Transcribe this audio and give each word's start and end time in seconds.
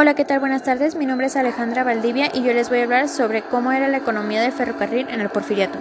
Hola, 0.00 0.14
¿qué 0.14 0.24
tal? 0.24 0.40
Buenas 0.40 0.62
tardes. 0.62 0.94
Mi 0.94 1.04
nombre 1.04 1.26
es 1.26 1.36
Alejandra 1.36 1.84
Valdivia 1.84 2.30
y 2.32 2.42
yo 2.42 2.54
les 2.54 2.70
voy 2.70 2.78
a 2.78 2.84
hablar 2.84 3.06
sobre 3.06 3.42
cómo 3.42 3.70
era 3.70 3.86
la 3.86 3.98
economía 3.98 4.40
del 4.40 4.50
ferrocarril 4.50 5.06
en 5.10 5.20
el 5.20 5.28
Porfiriato. 5.28 5.78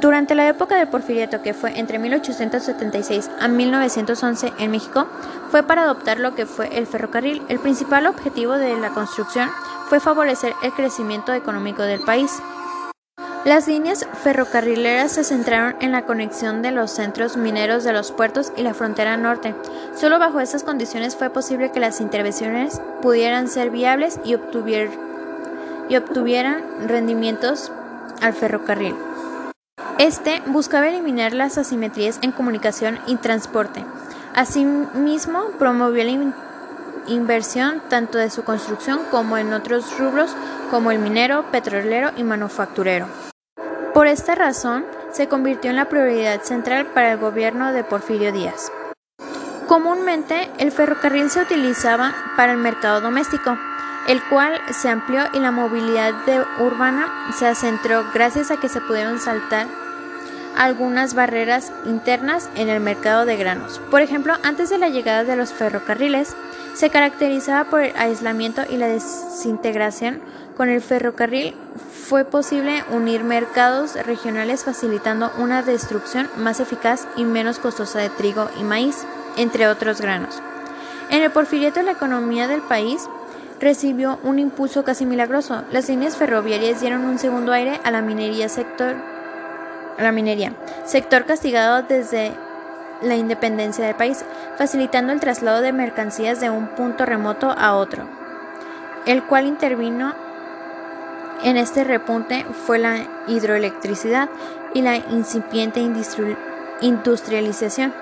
Durante 0.00 0.36
la 0.36 0.46
época 0.46 0.76
del 0.76 0.86
Porfiriato, 0.86 1.42
que 1.42 1.52
fue 1.52 1.76
entre 1.80 1.98
1876 1.98 3.28
a 3.40 3.48
1911 3.48 4.52
en 4.56 4.70
México, 4.70 5.08
fue 5.50 5.64
para 5.64 5.82
adoptar 5.82 6.20
lo 6.20 6.36
que 6.36 6.46
fue 6.46 6.78
el 6.78 6.86
ferrocarril. 6.86 7.42
El 7.48 7.58
principal 7.58 8.06
objetivo 8.06 8.52
de 8.52 8.78
la 8.78 8.90
construcción 8.90 9.50
fue 9.88 9.98
favorecer 9.98 10.54
el 10.62 10.70
crecimiento 10.70 11.32
económico 11.32 11.82
del 11.82 12.02
país. 12.02 12.30
Las 13.44 13.66
líneas 13.66 14.06
ferrocarrileras 14.22 15.10
se 15.10 15.24
centraron 15.24 15.74
en 15.80 15.90
la 15.90 16.02
conexión 16.02 16.62
de 16.62 16.70
los 16.70 16.92
centros 16.92 17.36
mineros 17.36 17.82
de 17.82 17.92
los 17.92 18.12
puertos 18.12 18.52
y 18.56 18.62
la 18.62 18.72
frontera 18.72 19.16
norte. 19.16 19.56
Solo 19.96 20.20
bajo 20.20 20.38
esas 20.38 20.62
condiciones 20.62 21.16
fue 21.16 21.28
posible 21.28 21.72
que 21.72 21.80
las 21.80 22.00
intervenciones 22.00 22.80
pudieran 23.00 23.48
ser 23.48 23.70
viables 23.70 24.20
y, 24.22 24.36
y 25.88 25.96
obtuvieran 25.96 26.62
rendimientos 26.86 27.72
al 28.20 28.32
ferrocarril. 28.32 28.94
Este 29.98 30.40
buscaba 30.46 30.88
eliminar 30.88 31.32
las 31.32 31.58
asimetrías 31.58 32.20
en 32.22 32.30
comunicación 32.30 33.00
y 33.08 33.16
transporte. 33.16 33.84
Asimismo, 34.36 35.46
promovió 35.58 36.04
la 36.04 36.32
inversión 37.08 37.82
tanto 37.88 38.18
de 38.18 38.30
su 38.30 38.44
construcción 38.44 39.00
como 39.10 39.36
en 39.36 39.52
otros 39.52 39.98
rubros 39.98 40.36
como 40.70 40.92
el 40.92 41.00
minero, 41.00 41.50
petrolero 41.50 42.12
y 42.16 42.22
manufacturero. 42.22 43.08
Por 43.94 44.06
esta 44.06 44.34
razón, 44.34 44.86
se 45.10 45.28
convirtió 45.28 45.68
en 45.68 45.76
la 45.76 45.90
prioridad 45.90 46.40
central 46.40 46.86
para 46.86 47.12
el 47.12 47.18
gobierno 47.18 47.72
de 47.74 47.84
Porfirio 47.84 48.32
Díaz. 48.32 48.72
Comúnmente, 49.68 50.50
el 50.58 50.72
ferrocarril 50.72 51.28
se 51.28 51.42
utilizaba 51.42 52.14
para 52.34 52.52
el 52.52 52.58
mercado 52.58 53.02
doméstico, 53.02 53.58
el 54.08 54.22
cual 54.30 54.58
se 54.70 54.88
amplió 54.88 55.24
y 55.34 55.40
la 55.40 55.50
movilidad 55.50 56.14
urbana 56.58 57.32
se 57.38 57.46
acentró 57.46 58.04
gracias 58.14 58.50
a 58.50 58.56
que 58.56 58.70
se 58.70 58.80
pudieron 58.80 59.20
saltar 59.20 59.66
algunas 60.56 61.14
barreras 61.14 61.72
internas 61.86 62.48
en 62.56 62.68
el 62.68 62.80
mercado 62.80 63.24
de 63.24 63.36
granos. 63.36 63.80
Por 63.90 64.00
ejemplo, 64.00 64.34
antes 64.42 64.70
de 64.70 64.78
la 64.78 64.88
llegada 64.88 65.24
de 65.24 65.36
los 65.36 65.52
ferrocarriles, 65.52 66.34
se 66.74 66.90
caracterizaba 66.90 67.68
por 67.68 67.82
el 67.82 67.96
aislamiento 67.96 68.62
y 68.68 68.76
la 68.76 68.88
desintegración. 68.88 70.20
Con 70.56 70.68
el 70.68 70.80
ferrocarril 70.80 71.54
fue 71.92 72.24
posible 72.24 72.84
unir 72.90 73.24
mercados 73.24 73.94
regionales 73.94 74.64
facilitando 74.64 75.32
una 75.38 75.62
destrucción 75.62 76.28
más 76.36 76.60
eficaz 76.60 77.06
y 77.16 77.24
menos 77.24 77.58
costosa 77.58 77.98
de 77.98 78.10
trigo 78.10 78.48
y 78.60 78.64
maíz, 78.64 79.04
entre 79.36 79.68
otros 79.68 80.00
granos. 80.00 80.42
En 81.10 81.22
el 81.22 81.30
porfiriato 81.30 81.82
la 81.82 81.92
economía 81.92 82.48
del 82.48 82.62
país 82.62 83.08
recibió 83.60 84.18
un 84.24 84.38
impulso 84.38 84.82
casi 84.84 85.06
milagroso. 85.06 85.62
Las 85.70 85.88
líneas 85.88 86.16
ferroviarias 86.16 86.80
dieron 86.80 87.04
un 87.04 87.18
segundo 87.18 87.52
aire 87.52 87.80
a 87.84 87.90
la 87.90 88.02
minería 88.02 88.48
sector 88.48 88.96
la 89.98 90.12
minería, 90.12 90.52
sector 90.84 91.24
castigado 91.24 91.82
desde 91.82 92.32
la 93.02 93.16
independencia 93.16 93.84
del 93.84 93.96
país, 93.96 94.24
facilitando 94.56 95.12
el 95.12 95.20
traslado 95.20 95.60
de 95.60 95.72
mercancías 95.72 96.40
de 96.40 96.50
un 96.50 96.68
punto 96.68 97.04
remoto 97.04 97.50
a 97.50 97.74
otro, 97.74 98.08
el 99.06 99.22
cual 99.24 99.46
intervino 99.46 100.14
en 101.42 101.56
este 101.56 101.84
repunte 101.84 102.44
fue 102.66 102.78
la 102.78 103.06
hidroelectricidad 103.26 104.30
y 104.74 104.82
la 104.82 104.96
incipiente 104.96 105.80
industrialización, 106.80 107.92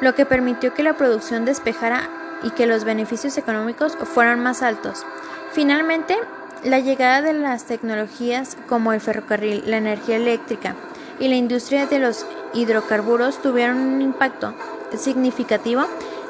lo 0.00 0.14
que 0.14 0.26
permitió 0.26 0.74
que 0.74 0.82
la 0.82 0.94
producción 0.94 1.44
despejara 1.44 2.08
y 2.42 2.50
que 2.50 2.66
los 2.66 2.84
beneficios 2.84 3.36
económicos 3.38 3.96
fueran 3.96 4.42
más 4.42 4.62
altos. 4.62 5.04
Finalmente, 5.52 6.16
la 6.62 6.78
llegada 6.78 7.22
de 7.22 7.32
las 7.32 7.64
tecnologías 7.64 8.56
como 8.68 8.92
el 8.92 9.00
ferrocarril, 9.00 9.62
la 9.66 9.78
energía 9.78 10.16
eléctrica 10.16 10.74
y 11.20 11.28
la 11.28 11.36
industria 11.36 11.86
de 11.86 12.00
los 12.00 12.26
hidrocarburos 12.54 13.40
tuvieron 13.40 13.76
un 13.76 14.02
impacto 14.02 14.54
significativo 14.96 15.84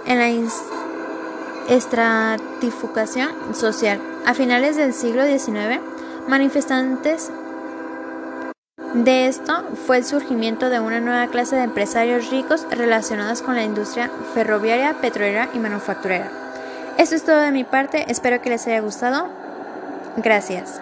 en 0.04 0.19
la 0.19 0.28
estratificación 1.69 3.54
social. 3.54 4.00
A 4.26 4.34
finales 4.34 4.76
del 4.76 4.92
siglo 4.92 5.25
XIX, 5.25 5.81
manifestantes 6.28 7.31
de 8.94 9.28
esto 9.28 9.64
fue 9.87 9.98
el 9.98 10.04
surgimiento 10.04 10.69
de 10.69 10.81
una 10.81 11.00
nueva 11.00 11.28
clase 11.28 11.54
de 11.54 11.62
empresarios 11.62 12.28
ricos 12.31 12.66
relacionados 12.70 13.41
con 13.41 13.54
la 13.54 13.62
industria 13.62 14.10
ferroviaria, 14.34 15.00
petrolera 15.00 15.48
y 15.54 15.60
manufacturera. 15.60 16.28
Esto 16.98 17.14
es 17.14 17.25
todo 17.25 17.38
de 17.38 17.53
mi 17.53 17.62
parte, 17.62 18.10
espero 18.10 18.43
que 18.43 18.50
les 18.50 18.66
haya 18.66 18.81
gustado. 18.81 19.28
Gracias. 20.16 20.81